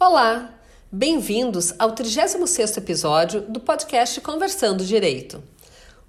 [0.00, 0.50] Olá,
[0.90, 5.40] bem-vindos ao 36º episódio do podcast Conversando Direito.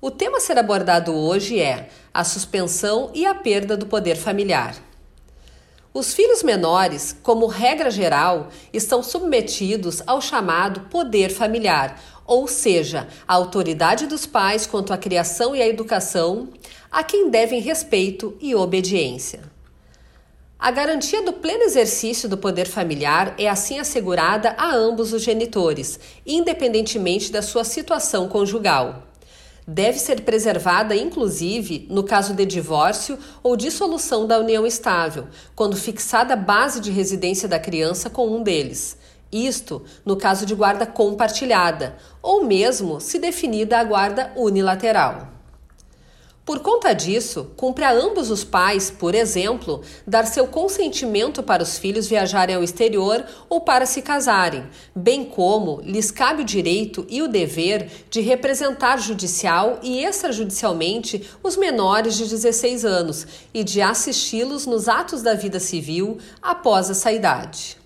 [0.01, 4.75] O tema a ser abordado hoje é a suspensão e a perda do poder familiar.
[5.93, 13.33] Os filhos menores, como regra geral, estão submetidos ao chamado poder familiar, ou seja, a
[13.33, 16.49] autoridade dos pais quanto à criação e à educação,
[16.91, 19.41] a quem devem respeito e obediência.
[20.57, 25.99] A garantia do pleno exercício do poder familiar é assim assegurada a ambos os genitores,
[26.25, 29.03] independentemente da sua situação conjugal
[29.67, 36.33] deve ser preservada, inclusive, no caso de divórcio ou dissolução da união estável, quando fixada
[36.33, 38.97] a base de residência da criança com um deles.
[39.33, 45.33] Isto no caso de guarda compartilhada, ou mesmo se definida a guarda unilateral.
[46.45, 51.77] Por conta disso, cumpre a ambos os pais, por exemplo, dar seu consentimento para os
[51.77, 57.21] filhos viajarem ao exterior ou para se casarem, bem como lhes cabe o direito e
[57.21, 64.65] o dever de representar judicial e extrajudicialmente os menores de 16 anos e de assisti-los
[64.65, 67.82] nos atos da vida civil após essa idade.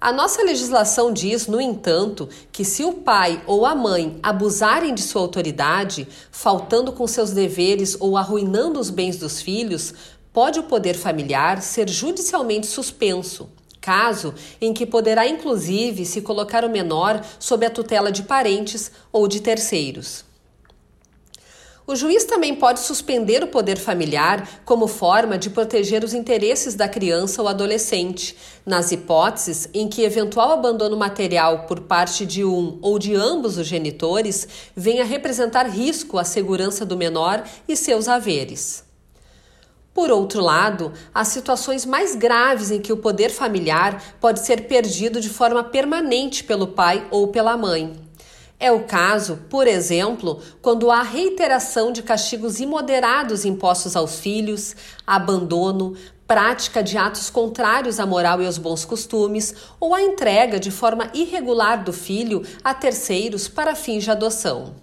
[0.00, 5.02] A nossa legislação diz, no entanto, que se o pai ou a mãe abusarem de
[5.02, 9.92] sua autoridade, faltando com seus deveres ou arruinando os bens dos filhos,
[10.32, 16.70] pode o poder familiar ser judicialmente suspenso, caso em que poderá inclusive se colocar o
[16.70, 20.24] menor sob a tutela de parentes ou de terceiros.
[21.90, 26.88] O juiz também pode suspender o poder familiar como forma de proteger os interesses da
[26.88, 32.96] criança ou adolescente, nas hipóteses em que eventual abandono material por parte de um ou
[32.96, 34.46] de ambos os genitores
[34.76, 38.84] venha representar risco à segurança do menor e seus haveres.
[39.92, 45.20] Por outro lado, há situações mais graves em que o poder familiar pode ser perdido
[45.20, 48.09] de forma permanente pelo pai ou pela mãe.
[48.62, 54.76] É o caso, por exemplo, quando há reiteração de castigos imoderados impostos aos filhos,
[55.06, 55.96] abandono,
[56.28, 61.10] prática de atos contrários à moral e aos bons costumes ou a entrega de forma
[61.14, 64.74] irregular do filho a terceiros para fins de adoção.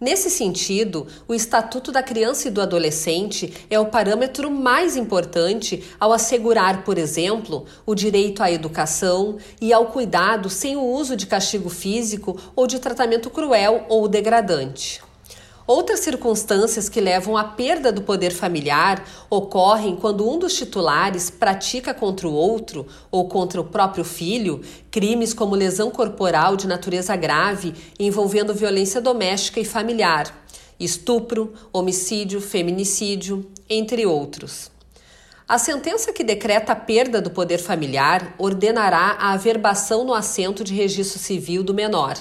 [0.00, 6.10] Nesse sentido, o Estatuto da Criança e do Adolescente é o parâmetro mais importante ao
[6.10, 11.68] assegurar, por exemplo, o direito à educação e ao cuidado sem o uso de castigo
[11.68, 15.02] físico ou de tratamento cruel ou degradante.
[15.70, 21.94] Outras circunstâncias que levam à perda do poder familiar ocorrem quando um dos titulares pratica
[21.94, 27.72] contra o outro ou contra o próprio filho crimes como lesão corporal de natureza grave
[28.00, 30.44] envolvendo violência doméstica e familiar,
[30.80, 34.72] estupro, homicídio, feminicídio, entre outros.
[35.48, 40.74] A sentença que decreta a perda do poder familiar ordenará a averbação no assento de
[40.74, 42.16] registro civil do menor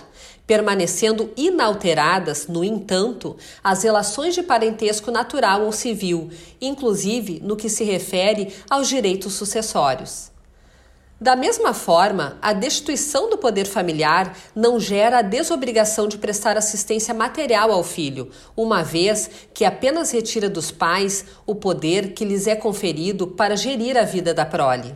[0.49, 7.83] permanecendo inalteradas, no entanto, as relações de parentesco natural ou civil, inclusive no que se
[7.83, 10.31] refere aos direitos sucessórios.
[11.21, 17.13] Da mesma forma, a destituição do poder familiar não gera a desobrigação de prestar assistência
[17.13, 22.55] material ao filho, uma vez que apenas retira dos pais o poder que lhes é
[22.55, 24.95] conferido para gerir a vida da prole.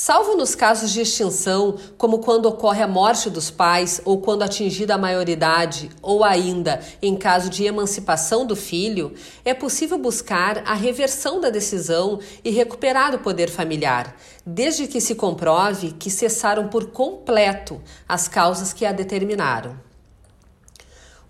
[0.00, 4.94] Salvo nos casos de extinção, como quando ocorre a morte dos pais ou quando atingida
[4.94, 9.12] a maioridade, ou ainda em caso de emancipação do filho,
[9.44, 14.16] é possível buscar a reversão da decisão e recuperar o poder familiar,
[14.46, 19.87] desde que se comprove que cessaram por completo as causas que a determinaram.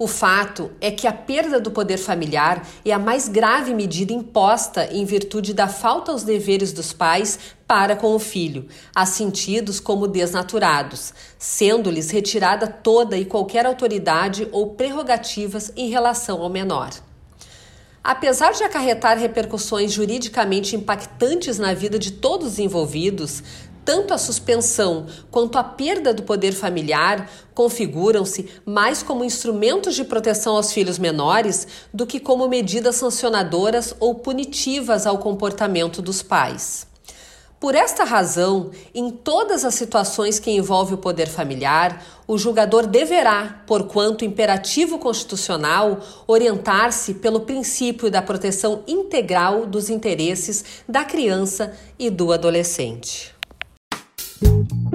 [0.01, 4.89] O fato é que a perda do poder familiar é a mais grave medida imposta
[4.93, 7.37] em virtude da falta aos deveres dos pais
[7.67, 15.73] para com o filho, assentidos como desnaturados, sendo-lhes retirada toda e qualquer autoridade ou prerrogativas
[15.77, 16.91] em relação ao menor.
[18.03, 23.43] Apesar de acarretar repercussões juridicamente impactantes na vida de todos os envolvidos,
[23.89, 30.57] tanto a suspensão quanto a perda do poder familiar configuram-se mais como instrumentos de proteção
[30.57, 36.87] aos filhos menores do que como medidas sancionadoras ou punitivas ao comportamento dos pais.
[37.59, 43.65] Por esta razão, em todas as situações que envolvem o poder familiar, o julgador deverá,
[43.67, 52.35] porquanto imperativo constitucional, orientar-se pelo princípio da proteção integral dos interesses da criança e do
[52.35, 53.38] adolescente.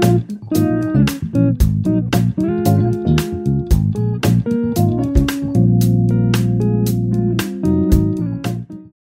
[0.01, 0.52] Thank you.